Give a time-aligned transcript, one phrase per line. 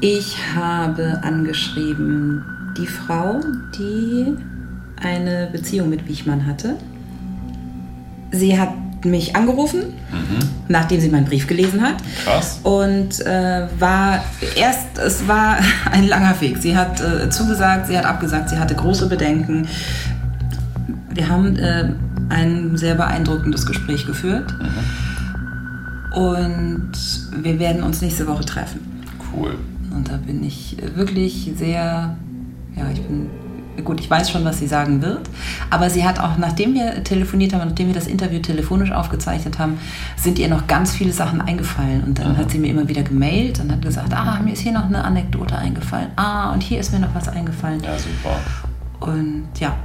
[0.00, 2.44] Ich habe angeschrieben
[2.76, 3.40] die Frau,
[3.78, 4.36] die
[5.02, 6.76] eine Beziehung mit Wichmann hatte.
[8.30, 8.70] Sie hat
[9.04, 10.38] mich angerufen, mhm.
[10.68, 11.96] nachdem sie meinen Brief gelesen hat.
[12.24, 12.60] Krass.
[12.62, 14.24] Und äh, war
[14.56, 15.58] erst, es war
[15.90, 16.58] ein langer Weg.
[16.58, 19.68] Sie hat äh, zugesagt, sie hat abgesagt, sie hatte große Bedenken.
[21.10, 21.90] Wir haben äh,
[22.28, 24.54] ein sehr beeindruckendes Gespräch geführt.
[24.60, 26.20] Mhm.
[26.20, 26.92] Und
[27.42, 28.80] wir werden uns nächste Woche treffen.
[29.32, 29.56] Cool.
[29.96, 32.16] Und da bin ich wirklich sehr,
[32.76, 33.30] ja, ich bin
[33.84, 35.28] gut, ich weiß schon, was sie sagen wird,
[35.70, 39.78] aber sie hat auch, nachdem wir telefoniert haben, nachdem wir das Interview telefonisch aufgezeichnet haben,
[40.16, 42.04] sind ihr noch ganz viele Sachen eingefallen.
[42.04, 42.36] Und dann mhm.
[42.38, 45.04] hat sie mir immer wieder gemailt und hat gesagt, ah, mir ist hier noch eine
[45.04, 46.08] Anekdote eingefallen.
[46.16, 47.82] Ah, und hier ist mir noch was eingefallen.
[47.82, 48.38] Ja, super.
[49.00, 49.76] Und ja,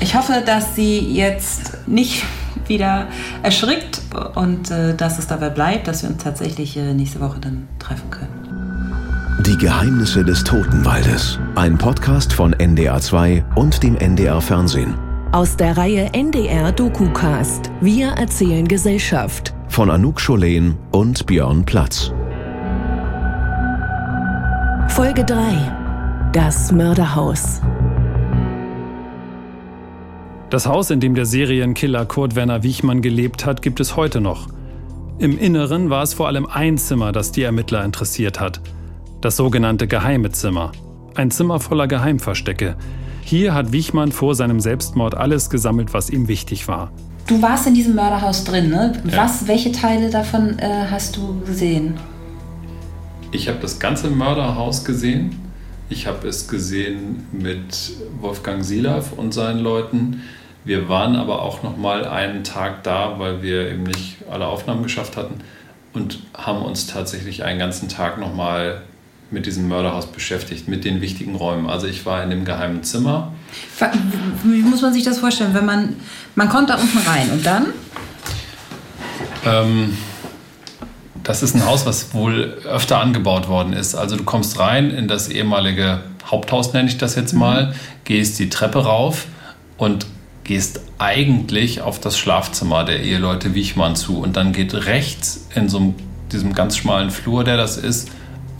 [0.00, 2.24] ich hoffe, dass sie jetzt nicht
[2.66, 3.06] wieder
[3.42, 4.00] erschrickt
[4.34, 8.10] und äh, dass es dabei bleibt, dass wir uns tatsächlich äh, nächste Woche dann treffen
[8.10, 8.35] können.
[9.46, 11.38] Die Geheimnisse des Totenwaldes.
[11.54, 14.94] Ein Podcast von NDR2 und dem NDR Fernsehen.
[15.30, 17.70] Aus der Reihe NDR DokuCast.
[17.80, 19.54] Wir erzählen Gesellschaft.
[19.68, 22.12] Von Anouk Scholen und Björn Platz.
[24.88, 26.32] Folge 3.
[26.32, 27.60] Das Mörderhaus.
[30.50, 34.48] Das Haus, in dem der Serienkiller Kurt Werner Wiechmann gelebt hat, gibt es heute noch.
[35.20, 38.60] Im Inneren war es vor allem ein Zimmer, das die Ermittler interessiert hat–
[39.26, 40.70] das sogenannte geheime Zimmer.
[41.16, 42.76] Ein Zimmer voller Geheimverstecke.
[43.22, 46.92] Hier hat Wichmann vor seinem Selbstmord alles gesammelt, was ihm wichtig war.
[47.26, 48.92] Du warst in diesem Mörderhaus drin, ne?
[49.10, 49.24] Ja.
[49.24, 51.94] Was, welche Teile davon äh, hast du gesehen?
[53.32, 55.34] Ich habe das ganze Mörderhaus gesehen.
[55.88, 60.22] Ich habe es gesehen mit Wolfgang Silav und seinen Leuten.
[60.64, 64.84] Wir waren aber auch noch mal einen Tag da, weil wir eben nicht alle Aufnahmen
[64.84, 65.40] geschafft hatten
[65.94, 68.82] und haben uns tatsächlich einen ganzen Tag noch mal
[69.30, 71.68] mit diesem Mörderhaus beschäftigt, mit den wichtigen Räumen.
[71.68, 73.32] Also ich war in dem geheimen Zimmer.
[74.44, 75.96] Wie muss man sich das vorstellen, wenn man,
[76.34, 77.66] man kommt da unten rein und dann?
[79.44, 79.96] Ähm,
[81.24, 83.96] das ist ein Haus, was wohl öfter angebaut worden ist.
[83.96, 87.40] Also du kommst rein in das ehemalige Haupthaus, nenne ich das jetzt mhm.
[87.40, 87.72] mal, mhm.
[88.04, 89.26] gehst die Treppe rauf
[89.76, 90.06] und
[90.44, 94.18] gehst eigentlich auf das Schlafzimmer der Eheleute Wiechmann zu.
[94.18, 95.94] Und dann geht rechts in so einem,
[96.30, 98.08] diesem ganz schmalen Flur, der das ist,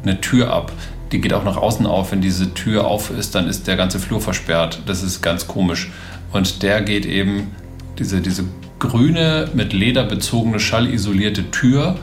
[0.06, 0.72] eine Tür ab.
[1.12, 2.12] Die geht auch nach außen auf.
[2.12, 4.83] Wenn diese Tür auf ist, dann ist der ganze Flur versperrt.
[4.87, 5.91] Das ist ganz komisch.
[6.33, 7.53] Und der geht eben,
[7.99, 8.45] diese, diese
[8.78, 11.97] grüne, mit Leder bezogene, schallisolierte Tür,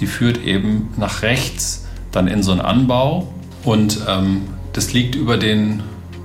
[0.00, 3.32] die führt eben nach rechts dann in so einen Anbau.
[3.64, 5.82] Und ähm, das liegt über den,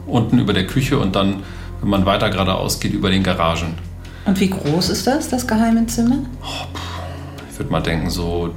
[0.08, 1.44] unten über der Küche und dann,
[1.82, 3.76] wenn man weiter geradeaus geht, über den Garagen.
[4.26, 6.20] Und wie groß ist das, das geheime Zimmer?
[6.44, 6.68] Oh,
[7.52, 8.54] ich würde mal denken, so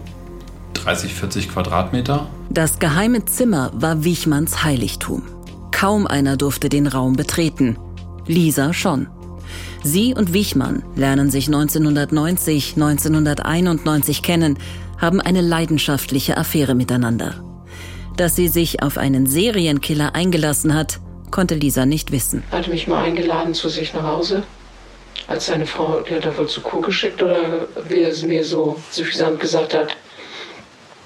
[0.85, 2.27] 30, 40 Quadratmeter.
[2.51, 5.23] Das geheime Zimmer war Wichmanns Heiligtum.
[5.71, 7.79] Kaum einer durfte den Raum betreten.
[8.27, 9.09] Lisa schon.
[9.83, 14.59] Sie und Wichmann lernen sich 1990, 1991 kennen,
[14.99, 17.43] haben eine leidenschaftliche Affäre miteinander.
[18.17, 22.43] Dass sie sich auf einen Serienkiller eingelassen hat, konnte Lisa nicht wissen.
[22.51, 24.43] Er hatte mich mal eingeladen zu sich nach Hause,
[25.29, 28.45] als seine Frau, die hat er wohl zu Kur geschickt oder wie er es mir
[28.45, 29.97] so suffisant gesagt hat,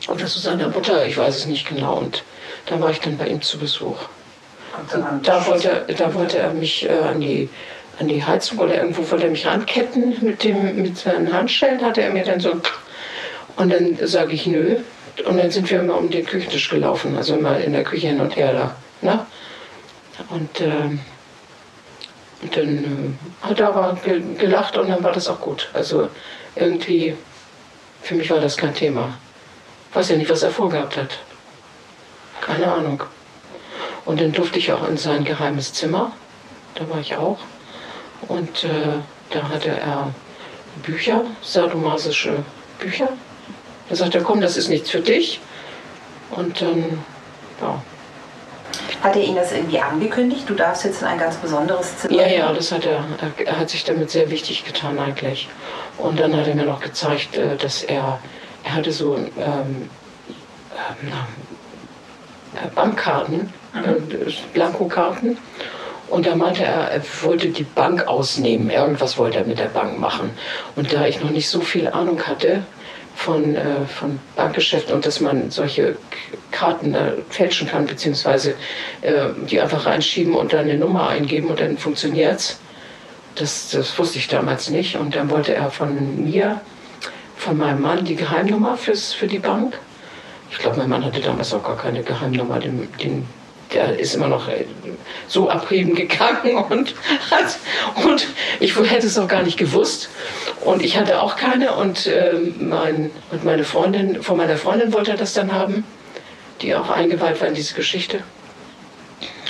[0.07, 1.97] oder zu seiner Mutter, ich weiß es nicht genau.
[1.97, 2.23] Und
[2.67, 3.99] da war ich dann bei ihm zu Besuch.
[4.93, 7.49] Und da wollte, da wollte er mich äh, an, die,
[7.99, 12.03] an die Heizung oder irgendwo wollte er mich ranketten mit, dem, mit seinen Handschellen, hatte
[12.03, 12.61] er mir dann so.
[13.57, 14.77] Und dann sage ich nö.
[15.27, 18.21] Und dann sind wir immer um den Küchentisch gelaufen, also immer in der Küche hin
[18.21, 18.77] und her da.
[19.01, 19.27] Ne?
[20.31, 20.99] Und, äh,
[22.43, 23.99] und dann äh, hat er aber
[24.39, 25.71] gelacht und dann war das auch gut.
[25.73, 26.09] Also
[26.55, 27.17] irgendwie,
[28.03, 29.19] für mich war das kein Thema.
[29.93, 31.19] Weiß ja nicht, was er vorgehabt hat.
[32.41, 33.03] Keine Ahnung.
[34.05, 36.13] Und dann durfte ich auch in sein geheimes Zimmer.
[36.75, 37.39] Da war ich auch.
[38.27, 38.99] Und äh,
[39.31, 40.13] da hatte er
[40.83, 42.45] Bücher, sadomasische
[42.79, 43.09] Bücher.
[43.89, 45.41] Da sagte er, komm, das ist nichts für dich.
[46.31, 47.05] Und dann,
[47.61, 47.83] ja.
[49.03, 50.45] Hat er Ihnen das irgendwie angekündigt?
[50.49, 52.15] Du darfst jetzt in ein ganz besonderes Zimmer?
[52.15, 53.05] Ja, ja, das hat er.
[53.45, 55.49] Er hat sich damit sehr wichtig getan eigentlich.
[55.99, 58.19] Und dann hat er mir noch gezeigt, äh, dass er
[58.65, 59.89] er hatte so ähm,
[60.79, 61.13] ähm,
[62.55, 63.85] äh, Bankkarten, mhm.
[63.85, 65.39] äh, Blankokarten.
[66.09, 68.71] Und da meinte er, er wollte die Bank ausnehmen.
[68.71, 70.31] Irgendwas wollte er mit der Bank machen.
[70.75, 72.63] Und da ich noch nicht so viel Ahnung hatte
[73.15, 75.97] von, äh, von Bankgeschäften und dass man solche
[76.51, 78.55] Karten äh, fälschen kann, beziehungsweise
[79.03, 82.59] äh, die einfach reinschieben und dann eine Nummer eingeben und dann funktioniert's.
[83.35, 84.97] Das, das wusste ich damals nicht.
[84.97, 86.61] Und dann wollte er von mir
[87.49, 89.79] von meinem Mann die Geheimnummer fürs, für die Bank.
[90.51, 92.59] Ich glaube, mein Mann hatte damals auch gar keine Geheimnummer.
[92.59, 93.27] Den, den,
[93.73, 94.67] der ist immer noch äh,
[95.29, 96.95] so abheben gegangen und,
[97.31, 97.59] hat,
[98.05, 98.27] und
[98.61, 100.11] ich hätte es auch gar nicht gewusst.
[100.61, 105.13] Und ich hatte auch keine und, äh, mein, und meine Freundin, von meiner Freundin wollte
[105.13, 105.85] er das dann haben,
[106.61, 108.21] die auch eingeweiht war in diese Geschichte.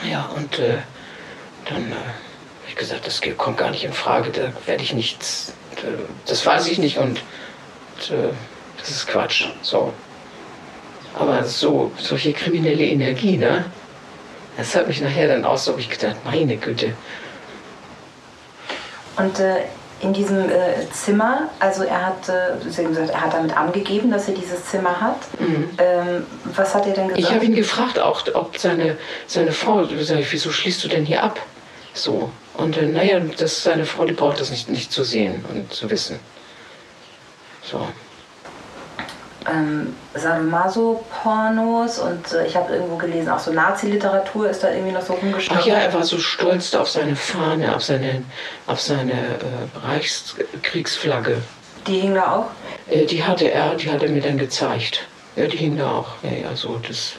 [0.08, 0.78] Ja, und äh,
[1.64, 5.52] dann äh, habe ich gesagt, das kommt gar nicht in Frage, da werde ich nichts,
[6.26, 7.20] das weiß ich nicht und,
[7.98, 8.28] und äh,
[8.78, 9.46] das ist Quatsch.
[9.62, 9.92] So.
[11.14, 13.64] Aber so, solche kriminelle Energie, ne?
[14.56, 16.92] Das hat mich nachher dann auch so, ich gedacht, meine Güte.
[19.16, 19.64] Und äh,
[20.00, 24.34] in diesem äh, Zimmer, also er hat, äh, gesagt, er hat damit angegeben, dass er
[24.34, 25.16] dieses Zimmer hat.
[25.40, 25.70] Mhm.
[25.78, 27.24] Ähm, was hat er denn gesagt?
[27.24, 28.96] Ich habe ihn gefragt, auch ob seine,
[29.26, 31.40] seine Frau, sag ich, wieso schließt du denn hier ab?
[31.94, 32.30] So.
[32.54, 35.90] Und äh, naja, das, seine Frau, die braucht das nicht, nicht zu sehen und zu
[35.90, 36.20] wissen.
[37.70, 37.86] So
[39.48, 45.02] ähm, Sadomaso-Pornos und äh, ich habe irgendwo gelesen, auch so Nazi-Literatur ist da irgendwie noch
[45.02, 45.58] so rumgeschaut.
[45.60, 48.24] Ach ja, er war so stolz auf seine Fahne, auf seine,
[48.66, 51.42] auf seine äh, Reichskriegsflagge.
[51.86, 52.46] Die hing da auch?
[52.92, 55.06] Äh, die hatte er, die hat er mir dann gezeigt.
[55.36, 56.08] Ja, die hing da auch.
[56.22, 57.12] Ja, ja, so, das,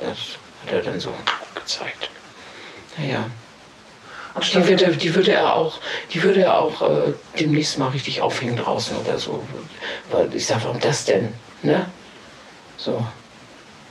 [0.00, 1.10] das hat er dann so
[1.54, 2.10] gezeigt.
[2.96, 3.24] Naja.
[4.40, 5.80] Die würde, die würde er auch,
[6.12, 9.42] die würde er auch äh, demnächst mal richtig aufhängen draußen oder so.
[10.10, 11.32] Weil ich sage, warum das denn?
[11.62, 11.86] Ne?
[12.76, 13.04] So.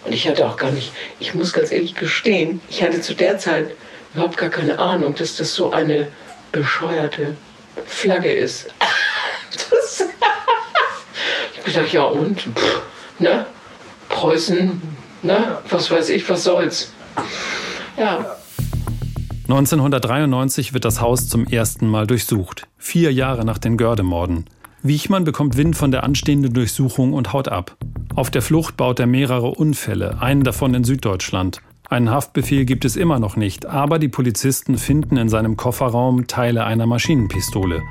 [0.06, 3.38] Und ich hatte auch gar nicht, ich muss ganz ehrlich gestehen, ich hatte zu der
[3.38, 3.72] Zeit
[4.14, 6.08] überhaupt gar keine Ahnung, dass das so eine
[6.52, 7.36] bescheuerte
[7.86, 8.68] Flagge ist.
[9.72, 10.04] Das
[11.66, 12.42] ich dachte, ja und?
[12.42, 12.82] Pff,
[13.20, 13.46] ne?
[14.10, 14.82] Preußen,
[15.22, 15.58] ne?
[15.70, 16.92] Was weiß ich, was soll's?
[17.98, 18.38] Ja.
[19.50, 24.44] 1993 wird das Haus zum ersten Mal durchsucht, vier Jahre nach den Gördemorden.
[24.84, 27.78] Wiechmann bekommt Wind von der anstehenden Durchsuchung und haut ab.
[28.14, 31.62] Auf der Flucht baut er mehrere Unfälle, einen davon in Süddeutschland.
[31.90, 36.66] Einen Haftbefehl gibt es immer noch nicht, aber die Polizisten finden in seinem Kofferraum Teile
[36.66, 37.82] einer Maschinenpistole.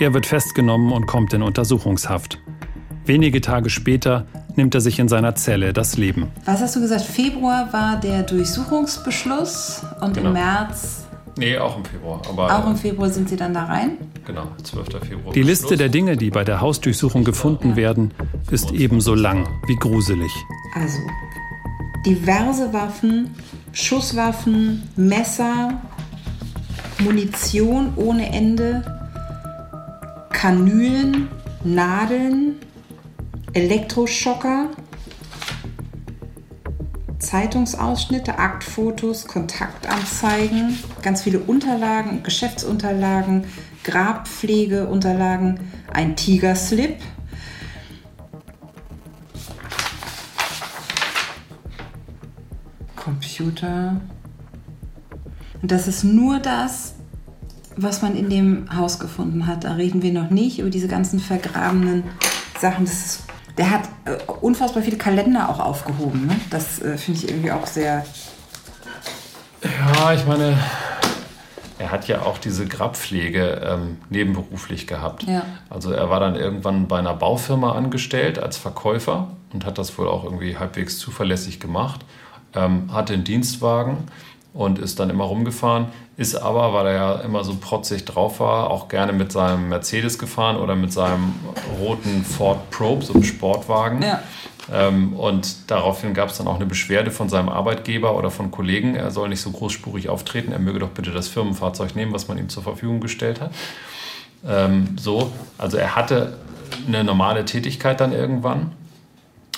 [0.00, 2.38] Er wird festgenommen und kommt in Untersuchungshaft.
[3.06, 4.26] Wenige Tage später
[4.56, 6.28] nimmt er sich in seiner Zelle das Leben.
[6.44, 7.02] Was hast du gesagt?
[7.02, 10.28] Februar war der Durchsuchungsbeschluss und genau.
[10.28, 11.00] im März
[11.40, 12.20] Nee, auch im Februar.
[12.28, 13.92] Aber auch im Februar sind Sie dann da rein?
[14.26, 14.88] Genau, 12.
[15.08, 15.32] Februar.
[15.32, 18.12] Die Liste der Dinge, die bei der Hausdurchsuchung gefunden werden,
[18.50, 20.30] ist ebenso lang wie gruselig.
[20.74, 20.98] Also,
[22.04, 23.30] diverse Waffen,
[23.72, 25.80] Schusswaffen, Messer,
[26.98, 28.84] Munition ohne Ende,
[30.32, 31.28] Kanülen,
[31.64, 32.56] Nadeln,
[33.52, 34.68] Elektroschocker,
[37.18, 43.44] Zeitungsausschnitte, Aktfotos, Kontaktanzeigen, ganz viele Unterlagen, Geschäftsunterlagen,
[43.84, 45.60] Grabpflegeunterlagen,
[45.92, 46.96] ein Tigerslip.
[52.96, 54.00] Computer.
[55.60, 56.94] Und das ist nur das,
[57.76, 59.64] was man in dem Haus gefunden hat.
[59.64, 62.04] Da reden wir noch nicht über diese ganzen vergrabenen
[62.60, 62.84] Sachen.
[62.84, 66.26] Das ist der hat äh, unfassbar viele Kalender auch aufgehoben.
[66.26, 66.36] Ne?
[66.50, 68.04] Das äh, finde ich irgendwie auch sehr.
[69.62, 70.56] Ja, ich meine,
[71.78, 75.24] er hat ja auch diese Grabpflege ähm, nebenberuflich gehabt.
[75.24, 75.44] Ja.
[75.70, 80.08] Also er war dann irgendwann bei einer Baufirma angestellt als Verkäufer und hat das wohl
[80.08, 82.04] auch irgendwie halbwegs zuverlässig gemacht.
[82.54, 83.98] Ähm, hatte einen Dienstwagen
[84.52, 88.70] und ist dann immer rumgefahren, ist aber, weil er ja immer so protzig drauf war,
[88.70, 91.34] auch gerne mit seinem Mercedes gefahren oder mit seinem
[91.80, 94.02] roten Ford Probe, so einem Sportwagen.
[94.02, 94.20] Ja.
[94.72, 98.94] Ähm, und daraufhin gab es dann auch eine Beschwerde von seinem Arbeitgeber oder von Kollegen,
[98.94, 102.38] er soll nicht so großspurig auftreten, er möge doch bitte das Firmenfahrzeug nehmen, was man
[102.38, 103.52] ihm zur Verfügung gestellt hat.
[104.46, 106.38] Ähm, so, also er hatte
[106.86, 108.72] eine normale Tätigkeit dann irgendwann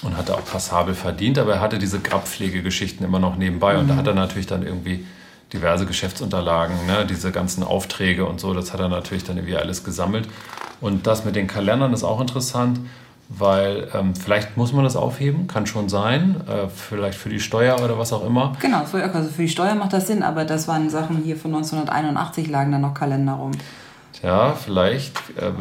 [0.03, 3.81] und hatte auch passabel verdient, aber er hatte diese Grabpflegegeschichten immer noch nebenbei mhm.
[3.81, 5.07] und da hat er natürlich dann irgendwie
[5.53, 9.85] diverse Geschäftsunterlagen, ne, diese ganzen Aufträge und so, das hat er natürlich dann irgendwie alles
[9.85, 10.29] gesammelt.
[10.81, 12.81] Und das mit den Kalendern ist auch interessant,
[13.29, 17.81] weil ähm, vielleicht muss man das aufheben, kann schon sein, äh, vielleicht für die Steuer
[17.83, 18.57] oder was auch immer.
[18.61, 22.49] Genau, also für die Steuer macht das Sinn, aber das waren Sachen hier von 1981
[22.49, 23.53] lagen da noch Kalender rum.
[24.23, 25.13] Ja, vielleicht.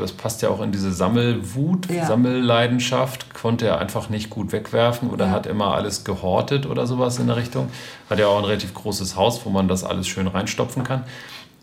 [0.04, 2.06] Es passt ja auch in diese Sammelwut, ja.
[2.06, 3.34] Sammelleidenschaft.
[3.34, 5.32] Konnte er einfach nicht gut wegwerfen oder ja.
[5.32, 7.70] hat immer alles gehortet oder sowas in der Richtung.
[8.10, 11.04] Hat ja auch ein relativ großes Haus, wo man das alles schön reinstopfen kann.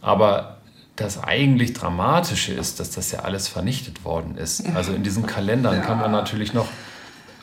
[0.01, 0.59] Aber
[0.97, 4.65] das eigentlich Dramatische ist, dass das ja alles vernichtet worden ist.
[4.75, 5.81] Also in diesen Kalendern ja.
[5.81, 6.67] kann man natürlich noch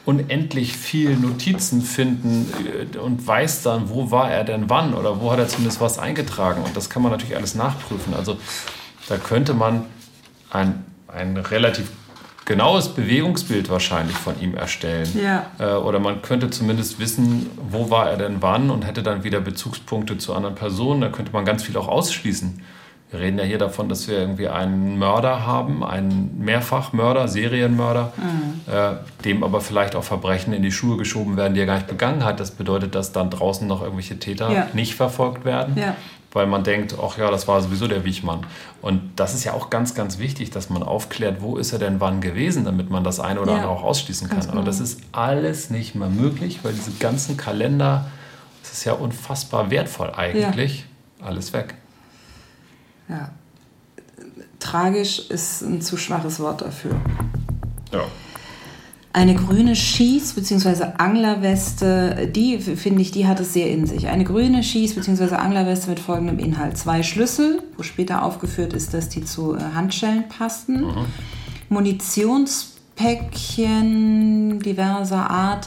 [0.05, 2.51] unendlich viel Notizen finden
[2.93, 5.97] äh, und weiß dann, wo war er denn wann oder wo hat er zumindest was
[5.97, 6.63] eingetragen.
[6.63, 8.13] Und das kann man natürlich alles nachprüfen.
[8.13, 8.37] Also
[9.07, 9.85] da könnte man
[10.51, 11.91] ein, ein relativ
[12.45, 15.09] genaues Bewegungsbild wahrscheinlich von ihm erstellen.
[15.21, 15.47] Ja.
[15.59, 19.41] Äh, oder man könnte zumindest wissen, wo war er denn wann und hätte dann wieder
[19.41, 21.01] Bezugspunkte zu anderen Personen.
[21.01, 22.61] Da könnte man ganz viel auch ausschließen.
[23.11, 28.71] Wir reden ja hier davon, dass wir irgendwie einen Mörder haben, einen Mehrfachmörder, Serienmörder, mhm.
[28.71, 31.87] äh, dem aber vielleicht auch Verbrechen in die Schuhe geschoben werden, die er gar nicht
[31.87, 32.39] begangen hat.
[32.39, 34.67] Das bedeutet, dass dann draußen noch irgendwelche Täter Ja.
[34.73, 35.95] nicht verfolgt werden, Ja.
[36.35, 38.45] Weil man denkt, ach ja, das war sowieso der Wiechmann.
[38.81, 42.01] Und das ist ja auch ganz, ganz wichtig, dass man aufklärt, wo ist er denn
[42.01, 43.57] wann gewesen, damit man das eine oder Ja.
[43.59, 44.37] andere auch ausschließen kann.
[44.39, 44.65] Ganz Aber genau.
[44.65, 48.05] das ist alles nicht mehr möglich, weil diese ganzen Kalender,
[48.61, 50.85] das ist ja unfassbar wertvoll eigentlich,
[51.21, 51.75] alles weg.
[53.07, 53.29] Ja.
[54.59, 56.95] Tragisch ist ein zu schwaches Wort dafür.
[57.93, 58.03] Ja.
[59.15, 60.87] Eine grüne Schieß- bzw.
[60.97, 64.09] Anglerweste, die finde ich, die hat es sehr in sich.
[64.09, 65.35] Eine grüne Schieß- bzw.
[65.35, 66.77] Anglerweste mit folgendem Inhalt.
[66.77, 70.83] Zwei Schlüssel, wo später aufgeführt ist, dass die zu äh, Handschellen passten.
[71.69, 75.65] Munitionspäckchen diverser Art.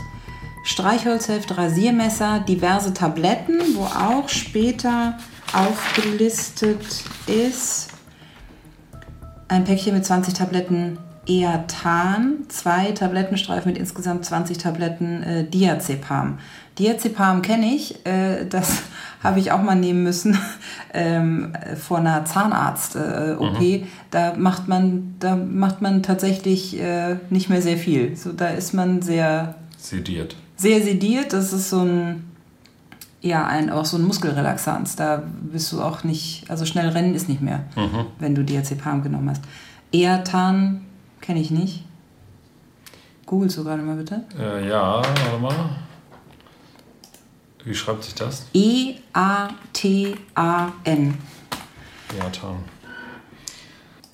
[0.65, 5.17] Streichholzheft, Rasiermesser, diverse Tabletten, wo auch später
[5.55, 6.83] aufgelistet
[7.27, 7.89] ist
[9.49, 16.39] ein Päckchen mit 20 Tabletten Eatan, zwei Tablettenstreifen mit insgesamt 20 Tabletten äh, Diazepam.
[16.79, 18.83] Diazepam kenne ich, äh, das
[19.23, 20.39] habe ich auch mal nehmen müssen
[20.95, 23.87] ähm, äh, vor einer Zahnarzt-OP.
[24.11, 28.17] Da macht man, da macht man tatsächlich äh, nicht mehr sehr viel.
[28.17, 30.35] So, da ist man sehr Sediert.
[30.57, 31.35] sehr sediert.
[31.35, 32.25] Das ist so ein,
[33.21, 34.97] ja, ein, auch so ein Muskelrelaxanz.
[34.97, 37.65] Da bist du auch nicht, also schnell rennen ist nicht mehr,
[38.19, 39.43] wenn du Diazepam genommen hast.
[39.93, 40.83] Eatan
[41.21, 41.85] kenne ich nicht.
[43.27, 44.25] Google so gerade mal bitte.
[44.39, 45.71] Äh, ja, warte mal.
[47.65, 48.47] Wie schreibt sich das?
[48.55, 48.99] E-A-T-A-N.
[52.19, 52.57] Eatan.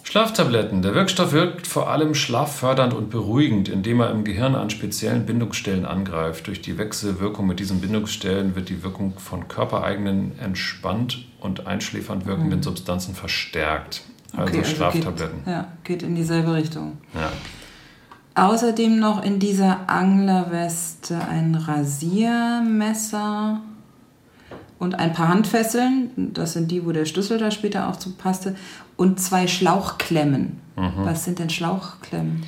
[0.02, 0.82] Schlaftabletten.
[0.82, 5.84] Der Wirkstoff wirkt vor allem schlaffördernd und beruhigend, indem er im Gehirn an speziellen Bindungsstellen
[5.84, 6.46] angreift.
[6.46, 12.62] Durch die Wechselwirkung mit diesen Bindungsstellen wird die Wirkung von körpereigenen entspannt und einschläfernd wirkenden
[12.62, 14.02] Substanzen verstärkt.
[14.36, 15.44] Also Schlaftabletten.
[15.44, 16.98] Geht, ja, geht in dieselbe Richtung.
[17.14, 17.30] Ja.
[18.36, 23.60] Außerdem noch in dieser Anglerweste ein Rasiermesser
[24.78, 26.32] und ein paar Handfesseln.
[26.34, 28.56] Das sind die, wo der Schlüssel da später auch zu passte.
[28.96, 30.58] Und zwei Schlauchklemmen.
[30.76, 32.42] Was sind denn Schlauchklemmen?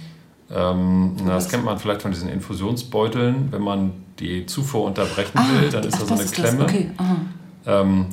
[0.50, 3.52] Ähm, na, das kennt man vielleicht von diesen Infusionsbeuteln.
[3.52, 6.64] Wenn man die Zufuhr unterbrechen will, dann ist ach, da so das eine Klemme.
[6.64, 6.72] Das.
[6.72, 6.90] Okay.
[7.66, 8.06] Ähm,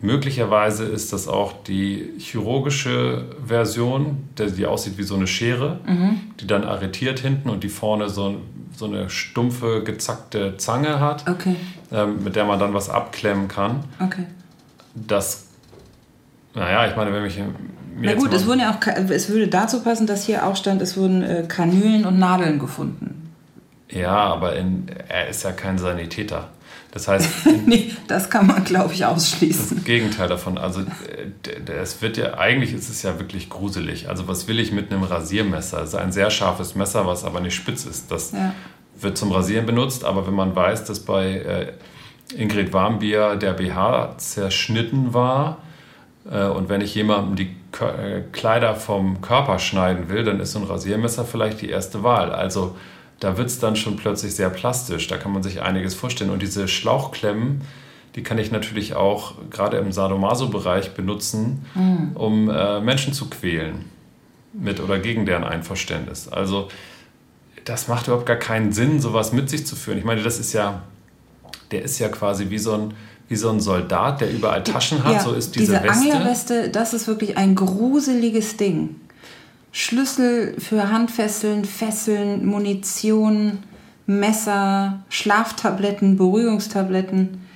[0.00, 6.20] möglicherweise ist das auch die chirurgische Version, die aussieht wie so eine Schere, Mhm.
[6.40, 8.36] die dann arretiert hinten und die vorne so,
[8.76, 11.56] so eine stumpfe, gezackte Zange hat, Okay,
[11.92, 13.84] ähm, mit der man dann was abklemmen kann.
[14.04, 14.24] okay.
[14.94, 15.46] Das,
[16.54, 17.38] naja, ich meine, wenn mich
[18.00, 20.96] Na gut, es, wurden ja auch, es würde dazu passen, dass hier auch stand, es
[20.96, 23.32] wurden äh, Kanülen und Nadeln gefunden.
[23.90, 26.48] Ja, aber in, er ist ja kein Sanitäter.
[26.92, 27.28] Das heißt,
[27.66, 29.76] nee, das kann man, glaube ich, ausschließen.
[29.76, 30.56] Das Gegenteil davon.
[30.58, 30.82] Also
[31.82, 34.08] es wird ja, eigentlich ist es ja wirklich gruselig.
[34.08, 35.82] Also was will ich mit einem Rasiermesser?
[35.82, 38.10] Es ist ein sehr scharfes Messer, was aber nicht spitz ist.
[38.10, 38.54] Das Ja.
[38.98, 41.72] wird zum Rasieren benutzt, aber wenn man weiß, dass bei äh,
[42.34, 45.58] Ingrid Warmbier der BH zerschnitten war
[46.30, 50.60] äh, und wenn ich jemandem die äh, Kleider vom Körper schneiden will, dann ist so
[50.60, 52.32] ein Rasiermesser vielleicht die erste Wahl.
[52.32, 52.74] Also
[53.20, 55.06] da wird es dann schon plötzlich sehr plastisch.
[55.08, 56.30] Da kann man sich einiges vorstellen.
[56.30, 57.62] Und diese Schlauchklemmen,
[58.14, 61.64] die kann ich natürlich auch gerade im Sadomaso-Bereich benutzen,
[62.14, 63.86] um äh, Menschen zu quälen.
[64.52, 66.28] Mit oder gegen deren Einverständnis.
[66.28, 66.68] Also
[67.66, 69.98] das macht überhaupt gar keinen Sinn, sowas mit sich zu führen.
[69.98, 70.82] Ich meine, das ist ja,
[71.72, 72.94] der ist ja quasi wie so ein,
[73.28, 75.12] wie so ein Soldat, der überall Taschen hat.
[75.12, 75.90] Ja, so ist diese, Weste.
[75.90, 78.96] Anglerweste, das ist wirklich ein gruseliges Ding.
[79.72, 83.62] Schlüssel für Handfesseln, Fesseln, Munition,
[84.06, 87.46] Messer, Schlaftabletten, Beruhigungstabletten.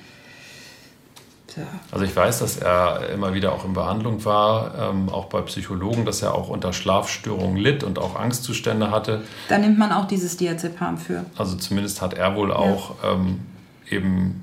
[1.90, 6.04] Also ich weiß, dass er immer wieder auch in Behandlung war, ähm, auch bei Psychologen,
[6.04, 9.22] dass er auch unter Schlafstörungen litt und auch Angstzustände hatte.
[9.48, 11.24] Da nimmt man auch dieses Diazepam für.
[11.36, 13.40] Also zumindest hat er wohl auch ähm,
[13.88, 14.42] eben,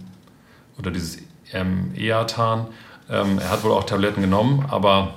[0.78, 1.20] oder dieses
[1.54, 2.68] ähm, Eatan,
[3.10, 5.14] ähm, er hat wohl auch Tabletten genommen, aber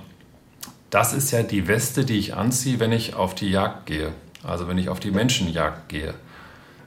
[0.91, 4.13] das ist ja die Weste, die ich anziehe, wenn ich auf die Jagd gehe.
[4.43, 6.15] Also wenn ich auf die Menschenjagd gehe.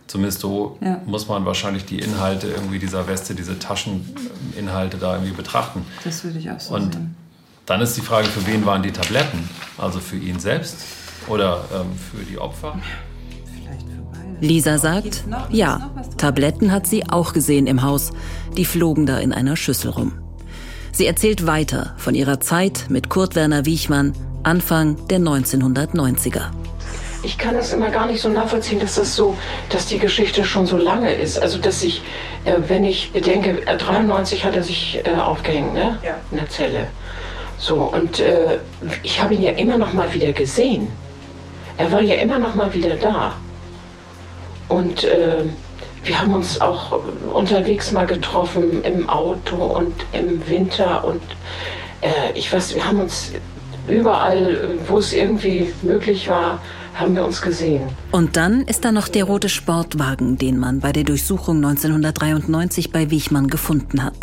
[0.07, 0.99] Zumindest so Ja.
[1.05, 5.85] muss man wahrscheinlich die Inhalte irgendwie dieser Weste, diese Tascheninhalte da irgendwie betrachten.
[6.03, 7.15] Das würde ich auch so Und sehen.
[7.65, 9.49] dann ist die Frage, für wen waren die Tabletten?
[9.77, 10.77] Also für ihn selbst
[11.27, 12.77] oder ähm, für die Opfer?
[13.55, 14.45] Vielleicht für beide.
[14.45, 15.91] Lisa sagt, ja?
[16.17, 18.11] Tabletten hat sie auch gesehen im Haus.
[18.57, 20.11] Die flogen da in einer Schüssel rum.
[20.95, 26.51] Sie erzählt weiter von ihrer Zeit mit Kurt Werner Wiechmann, Anfang der 1990er.
[27.23, 29.35] ich kann es immer gar nicht so nachvollziehen, dass das so,
[29.69, 31.39] dass die Geschichte schon so lange ist.
[31.41, 32.03] Also dass ich,
[32.45, 35.97] äh, wenn ich denke, 93 hat er sich äh, aufgehängt, ne?
[36.03, 36.17] Ja.
[36.29, 36.87] In der Zelle.
[37.57, 38.59] So, und äh,
[39.01, 40.89] ich habe ihn ja immer noch mal wieder gesehen.
[41.77, 43.33] Er war ja immer noch mal wieder da.
[44.67, 45.45] Und äh,
[46.03, 46.99] wir haben uns auch
[47.33, 51.21] unterwegs mal getroffen im Auto und im Winter und
[52.01, 53.31] äh, ich weiß, wir haben uns
[53.87, 56.59] überall, wo es irgendwie möglich war,
[56.95, 57.83] haben wir uns gesehen.
[58.11, 63.09] Und dann ist da noch der rote Sportwagen, den man bei der Durchsuchung 1993 bei
[63.09, 64.15] Wichmann gefunden hat.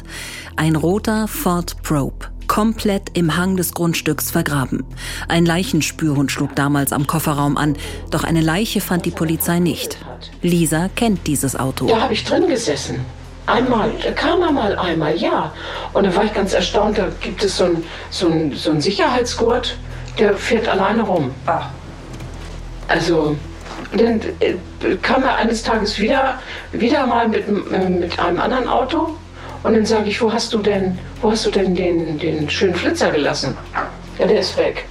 [0.56, 4.84] Ein roter Ford Probe komplett im Hang des Grundstücks vergraben.
[5.28, 7.76] Ein Leichenspürhund schlug damals am Kofferraum an,
[8.10, 9.98] doch eine Leiche fand die Polizei nicht.
[10.42, 11.86] Lisa kennt dieses Auto.
[11.86, 13.04] Da habe ich drin gesessen.
[13.46, 15.52] Einmal, da kam er mal einmal, ja.
[15.92, 18.80] Und da war ich ganz erstaunt, da gibt es so einen so ein, so ein
[18.80, 19.76] Sicherheitsgurt,
[20.18, 21.30] der fährt alleine rum.
[21.46, 21.68] Ach.
[22.88, 23.36] Also,
[23.96, 24.56] dann äh,
[25.02, 26.40] kam er eines Tages wieder,
[26.72, 29.14] wieder mal mit, äh, mit einem anderen Auto.
[29.62, 32.74] Und dann sage ich, wo hast du denn, wo hast du denn den, den schönen
[32.74, 33.56] Flitzer gelassen?
[34.18, 34.86] Ja, der ist weg.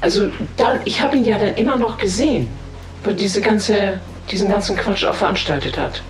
[0.00, 2.48] Also dann, ich habe ihn ja dann immer noch gesehen,
[3.04, 6.02] weil diese ganze, diesen ganzen Quatsch auch veranstaltet hat.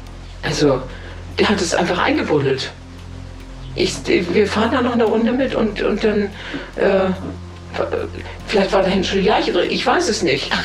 [0.42, 0.82] Also,
[1.38, 2.72] der hat es einfach eingebuddelt.
[3.76, 6.22] Ich, wir fahren da noch eine Runde mit und, und dann,
[6.76, 7.10] äh,
[8.46, 10.50] vielleicht war dahin schon die Leiche drin, ich weiß es nicht.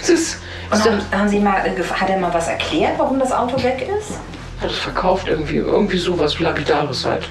[0.00, 0.38] Es ist,
[0.70, 4.18] und haben, haben, Sie mal, hat er mal was erklärt, warum das Auto weg ist?
[4.60, 7.28] Hat es verkauft irgendwie, irgendwie sowas Lapidares halt.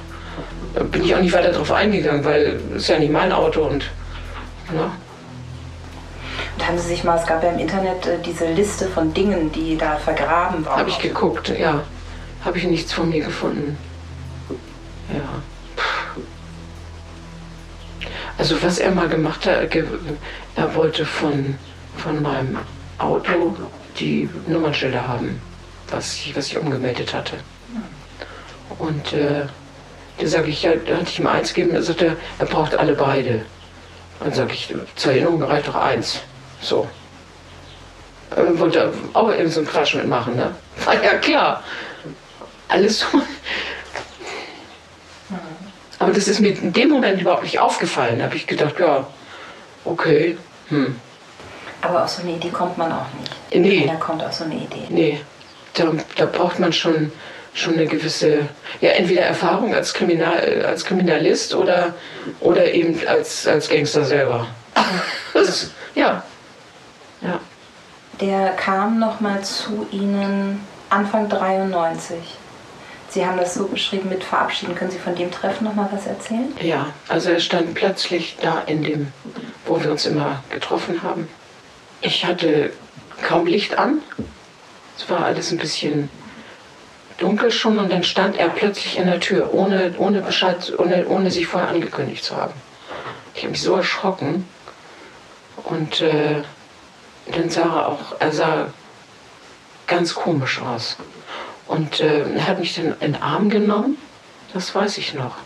[0.73, 3.63] Da bin ich auch nicht weiter drauf eingegangen, weil es ist ja nicht mein Auto
[3.63, 3.89] und,
[4.71, 4.91] ne?
[6.55, 9.51] Und haben Sie sich mal, es gab ja im Internet äh, diese Liste von Dingen,
[9.51, 10.79] die da vergraben waren.
[10.79, 11.81] Habe ich geguckt, ja.
[12.43, 13.77] Habe ich nichts von mir gefunden.
[15.13, 15.41] Ja.
[18.37, 19.75] Also was er mal gemacht hat,
[20.55, 21.55] er wollte von,
[21.97, 22.57] von meinem
[22.97, 23.55] Auto
[23.99, 25.41] die Nummernschilder haben,
[25.89, 27.37] was ich, was ich umgemeldet hatte.
[28.79, 29.45] Und äh,
[30.17, 32.93] da sage ich, ja, da hatte ich ihm eins gegeben, er sagte, er braucht alle
[32.93, 33.45] beide.
[34.19, 36.19] Dann sage ich, zur Erinnerung reicht doch eins.
[36.61, 36.87] So.
[38.35, 40.55] Äh, wollte auch eben so einen Quatsch mitmachen, ne?
[40.83, 41.63] War ja klar.
[42.67, 43.07] Alles so.
[45.99, 48.19] Aber das ist mir in dem Moment überhaupt nicht aufgefallen.
[48.19, 49.07] Da habe ich gedacht, ja,
[49.85, 50.37] okay.
[50.69, 50.99] Hm.
[51.81, 53.55] Aber auf so eine Idee kommt man auch nicht.
[53.55, 53.85] Nee.
[53.87, 54.85] Da kommt auf so eine Idee.
[54.89, 55.21] Nee.
[55.75, 57.11] Da, da braucht man schon,
[57.53, 58.47] schon eine gewisse,
[58.81, 61.93] ja, entweder Erfahrung als, Kriminal, als Kriminalist oder,
[62.39, 64.47] oder eben als, als Gangster selber.
[65.33, 66.23] Das, ja.
[67.21, 67.39] Ja.
[68.21, 72.17] Der kam nochmal zu Ihnen Anfang 93.
[73.09, 74.75] Sie haben das so beschrieben mit Verabschieden.
[74.75, 76.53] Können Sie von dem Treffen noch mal was erzählen?
[76.61, 79.13] Ja, also er stand plötzlich da in dem,
[79.65, 81.27] wo wir uns immer getroffen haben.
[82.01, 82.71] Ich hatte
[83.21, 84.01] kaum Licht an.
[84.97, 86.09] Es war alles ein bisschen
[87.17, 91.31] dunkel schon und dann stand er plötzlich in der Tür, ohne, ohne Bescheid, ohne, ohne
[91.31, 92.53] sich vorher angekündigt zu haben.
[93.33, 94.47] Ich habe mich so erschrocken
[95.63, 96.41] und äh,
[97.31, 98.67] dann sah er auch, er sah
[99.87, 100.97] ganz komisch aus.
[101.67, 103.97] Und äh, er hat mich dann in den Arm genommen,
[104.53, 105.37] das weiß ich noch.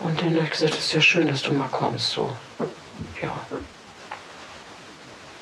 [0.00, 2.10] Und dann habe ich gesagt, es ist ja schön, dass du mal kommst.
[2.12, 2.30] So.
[3.20, 3.32] Ja.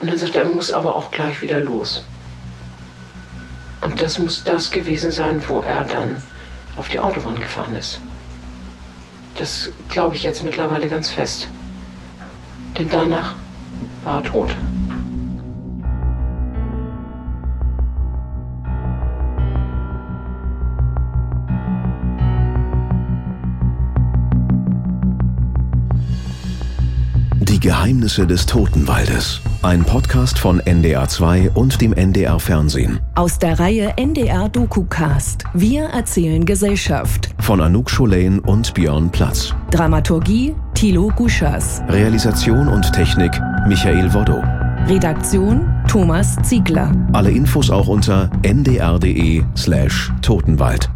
[0.00, 2.04] Und dann sagt er, er muss aber auch gleich wieder los.
[3.80, 6.22] Und das muss das gewesen sein, wo er dann
[6.76, 8.00] auf die Autobahn gefahren ist.
[9.38, 11.48] Das glaube ich jetzt mittlerweile ganz fest.
[12.78, 13.34] Denn danach
[14.04, 14.50] war er tot.
[27.60, 29.40] Geheimnisse des Totenwaldes.
[29.62, 33.00] Ein Podcast von NDR2 und dem NDR Fernsehen.
[33.14, 35.44] Aus der Reihe NDR DokuCast.
[35.54, 37.30] Wir erzählen Gesellschaft.
[37.40, 39.54] Von Anouk Scholain und Björn Platz.
[39.70, 41.82] Dramaturgie Thilo Guschas.
[41.88, 43.32] Realisation und Technik
[43.66, 44.42] Michael Woddo.
[44.88, 46.92] Redaktion Thomas Ziegler.
[47.12, 50.88] Alle Infos auch unter ndr.de slash Totenwald.